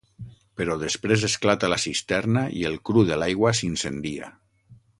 [0.59, 4.31] Però després esclata la cisterna i el cru de l'aigua s'incendia.